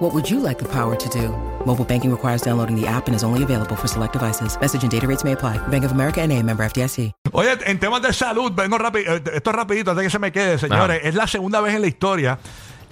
What 0.00 0.14
would 0.14 0.30
you 0.30 0.40
like 0.40 0.58
the 0.58 0.68
power 0.68 0.96
to 0.96 1.08
do? 1.10 1.28
Mobile 1.66 1.84
banking 1.84 2.10
requires 2.10 2.40
downloading 2.40 2.74
the 2.74 2.86
app 2.86 3.06
and 3.06 3.14
is 3.14 3.22
only 3.22 3.42
available 3.42 3.76
for 3.76 3.86
select 3.86 4.14
devices. 4.14 4.58
Message 4.58 4.82
and 4.82 4.90
data 4.90 5.06
rates 5.06 5.24
may 5.24 5.32
apply. 5.32 5.58
Bank 5.68 5.84
of 5.84 5.92
America 5.92 6.22
and 6.22 6.32
a 6.32 6.42
member 6.42 6.64
FDIC. 6.64 7.12
Oye, 7.32 7.58
en 7.66 7.78
temas 7.78 8.00
de 8.00 8.14
salud, 8.14 8.50
vengo 8.54 8.78
rápido, 8.78 9.16
esto 9.16 9.50
es 9.50 9.56
rapidito 9.56 9.90
antes 9.90 10.00
de 10.00 10.06
que 10.06 10.10
se 10.10 10.18
me 10.18 10.32
quede, 10.32 10.58
señores. 10.58 11.02
Es 11.04 11.14
la 11.14 11.26
segunda 11.26 11.60
vez 11.60 11.74
en 11.74 11.82
la 11.82 11.86
historia 11.86 12.38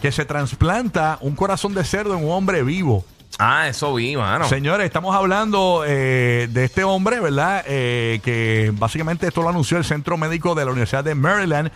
que 0.03 0.13
se 0.13 0.27
trasplanta 0.27 1.17
un 1.23 1.35
corazón 1.35 1.73
de 1.73 1.83
cerdo 1.83 2.15
en 2.15 2.25
un 2.27 2.31
hombre 2.31 2.63
vivo. 2.63 3.07
Ah, 3.39 3.69
eso 3.69 3.95
vi, 3.95 4.15
mano. 4.15 4.47
Señores, 4.47 4.85
estamos 4.85 5.17
hablando 5.17 5.85
eh, 5.87 6.47
de 6.51 6.65
este 6.65 6.85
hombre, 6.85 7.21
¿verdad? 7.21 7.65
Eh, 7.67 8.21
que 8.23 8.71
básicamente 8.75 9.27
esto 9.29 9.41
lo 9.41 9.49
anunció 9.49 9.79
el 9.79 9.85
Centro 9.85 10.19
Médico 10.19 10.55
de 10.55 10.67
la 10.67 10.73
Universidad 10.73 11.05
de 11.05 11.15
Maryland. 11.15 11.71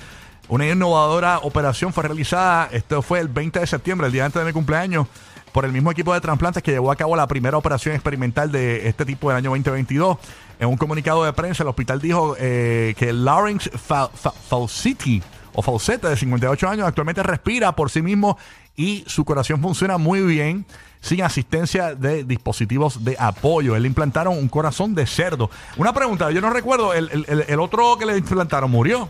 Una 0.48 0.68
innovadora 0.68 1.38
operación 1.42 1.92
fue 1.92 2.02
realizada, 2.04 2.68
esto 2.72 3.00
fue 3.00 3.20
el 3.20 3.28
20 3.28 3.60
de 3.60 3.66
septiembre, 3.66 4.06
el 4.08 4.12
día 4.12 4.24
antes 4.26 4.40
de 4.40 4.46
mi 4.46 4.52
cumpleaños, 4.52 5.06
por 5.52 5.64
el 5.64 5.72
mismo 5.72 5.90
equipo 5.90 6.12
de 6.12 6.20
trasplantes 6.20 6.62
que 6.62 6.72
llevó 6.72 6.90
a 6.90 6.96
cabo 6.96 7.14
la 7.16 7.26
primera 7.26 7.56
operación 7.56 7.94
experimental 7.94 8.50
de 8.52 8.88
este 8.88 9.04
tipo 9.04 9.28
del 9.28 9.38
año 9.38 9.50
2022. 9.50 10.18
En 10.58 10.68
un 10.68 10.76
comunicado 10.76 11.24
de 11.24 11.32
prensa, 11.32 11.62
el 11.62 11.68
hospital 11.68 12.00
dijo 12.00 12.36
eh, 12.38 12.94
que 12.98 13.12
Lawrence 13.12 13.70
Fa- 13.70 14.08
Fa- 14.08 14.32
Fawcett, 14.32 15.22
o 15.54 15.62
Fawcett, 15.62 16.02
de 16.02 16.16
58 16.16 16.68
años, 16.68 16.86
actualmente 16.86 17.22
respira 17.22 17.72
por 17.74 17.90
sí 17.90 18.02
mismo 18.02 18.36
y 18.76 19.04
su 19.06 19.24
corazón 19.24 19.60
funciona 19.60 19.98
muy 19.98 20.20
bien 20.22 20.64
sin 21.00 21.22
asistencia 21.22 21.94
de 21.94 22.24
dispositivos 22.24 23.04
de 23.04 23.16
apoyo. 23.18 23.74
Él 23.76 23.82
le 23.82 23.88
implantaron 23.88 24.36
un 24.38 24.48
corazón 24.48 24.94
de 24.94 25.06
cerdo. 25.06 25.50
Una 25.76 25.92
pregunta, 25.92 26.30
yo 26.30 26.40
no 26.40 26.48
recuerdo, 26.50 26.94
el 26.94 27.60
otro 27.60 27.96
que 27.98 28.06
le 28.06 28.16
implantaron 28.18 28.70
murió. 28.70 29.08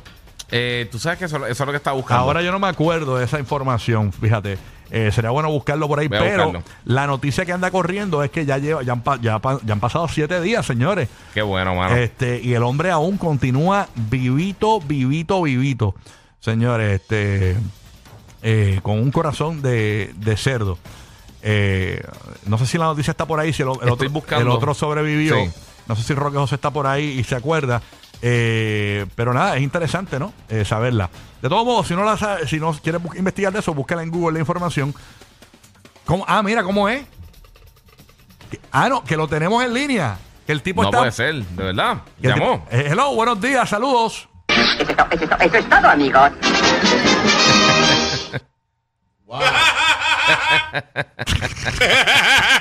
Eh, 0.53 0.87
Tú 0.93 0.99
sabes 0.99 1.19
que 1.19 1.25
eso, 1.25 1.39
eso 1.47 1.63
es 1.63 1.67
lo 1.67 1.73
que 1.73 1.77
está 1.79 1.93
buscando. 1.93 2.23
Ahora 2.25 2.43
yo 2.43 2.53
no 2.53 2.59
me 2.59 2.69
acuerdo 2.69 3.17
de 3.17 3.25
esa 3.25 3.39
información, 3.41 4.13
fíjate. 4.13 4.59
Eh, 4.91 5.11
sería 5.11 5.31
bueno 5.31 5.51
buscarlo 5.51 5.89
por 5.89 5.99
ahí, 5.99 6.07
Voy 6.09 6.19
pero 6.21 6.53
la 6.85 7.07
noticia 7.07 7.47
que 7.47 7.53
anda 7.53 7.71
corriendo 7.71 8.23
es 8.23 8.31
que 8.31 8.45
ya 8.45 8.59
lleva, 8.59 8.83
ya 8.83 8.93
han, 8.93 9.03
ya 9.23 9.41
ya 9.65 9.73
han 9.73 9.81
pasado 9.81 10.07
siete 10.07 10.39
días, 10.43 10.67
señores. 10.67 11.09
Qué 11.33 11.41
bueno, 11.41 11.75
mano. 11.75 11.97
Este, 11.97 12.39
y 12.43 12.53
el 12.53 12.63
hombre 12.63 12.91
aún 12.91 13.17
continúa 13.17 13.89
vivito, 13.97 14.81
vivito, 14.83 15.41
vivito. 15.41 15.95
Señores, 16.41 17.01
este 17.01 17.57
eh, 18.43 18.81
con 18.83 18.99
un 18.99 19.11
corazón 19.11 19.63
de, 19.63 20.13
de 20.17 20.37
cerdo. 20.37 20.77
Eh, 21.41 22.03
no 22.47 22.59
sé 22.59 22.67
si 22.67 22.77
la 22.77 22.85
noticia 22.85 23.13
está 23.13 23.25
por 23.25 23.41
ahí, 23.41 23.55
si 23.55 23.63
el, 23.63 23.69
el 23.69 23.75
Estoy 23.77 23.91
otro, 23.93 24.11
buscando. 24.11 24.45
el 24.45 24.51
otro 24.51 24.75
sobrevivió. 24.75 25.37
Sí. 25.37 25.51
No 25.89 25.97
sé 25.97 26.03
si 26.03 26.13
Roque 26.15 26.37
José 26.37 26.57
está 26.57 26.71
por 26.71 26.87
ahí 26.87 27.19
y 27.19 27.25
se 27.25 27.35
acuerda. 27.35 27.81
Eh, 28.25 29.05
pero 29.17 29.35
nada, 29.35 29.57
es 29.57 29.63
interesante, 29.63 30.19
¿no? 30.19 30.33
Eh, 30.49 30.65
saberla. 30.65 31.11
De 31.43 31.49
todos 31.49 31.65
modos, 31.65 31.89
si 31.89 31.95
no 31.95 32.05
la 32.05 32.17
sabe- 32.17 32.47
si 32.47 32.61
no 32.61 32.73
quieres 32.75 33.01
investigar 33.17 33.53
de 33.53 33.59
eso, 33.59 33.75
búscala 33.75 34.03
en 34.03 34.11
Google 34.11 34.35
la 34.35 34.39
información. 34.41 34.95
¿Cómo? 36.05 36.25
Ah, 36.29 36.43
mira, 36.43 36.63
¿cómo 36.63 36.89
es? 36.89 37.05
Que- 38.51 38.61
ah, 38.71 38.89
no, 38.89 39.03
que 39.03 39.17
lo 39.17 39.27
tenemos 39.29 39.63
en 39.65 39.75
línea. 39.75 40.19
Que 40.47 40.53
el 40.53 40.63
tipo 40.63 40.83
no 40.83 40.89
está. 40.89 40.99
puede 40.99 41.13
ser, 41.13 41.35
de 41.35 41.65
verdad. 41.65 42.03
que 42.21 42.29
el 42.29 42.35
tipo- 42.35 42.47
Llamó. 42.47 42.67
Eh, 42.71 42.89
hello, 42.91 43.15
buenos 43.15 43.41
días, 43.41 43.69
saludos. 43.69 44.29
Eso 44.49 44.83
es, 44.83 44.97
to- 44.97 45.07
eso 45.11 45.25
es 45.25 45.31
to- 45.31 45.37
eso 45.41 45.57
es 45.57 45.69
todo, 45.69 45.89
amigos. 45.89 46.31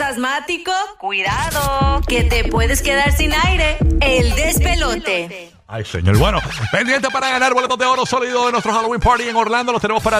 Asmático, 0.00 0.72
cuidado, 0.98 2.00
que 2.06 2.24
te 2.24 2.44
puedes 2.44 2.82
quedar 2.82 3.12
sin 3.12 3.32
aire. 3.32 3.78
El 4.00 4.34
despelote. 4.34 5.52
Ay, 5.66 5.84
señor. 5.84 6.18
Bueno, 6.18 6.40
pendiente 6.70 7.08
para 7.10 7.30
ganar 7.30 7.54
boletos 7.54 7.78
de 7.78 7.86
oro 7.86 8.04
sólido 8.04 8.46
de 8.46 8.52
nuestro 8.52 8.72
Halloween 8.72 9.00
Party 9.00 9.28
en 9.28 9.36
Orlando. 9.36 9.72
Los 9.72 9.80
tenemos 9.80 10.02
para 10.02 10.18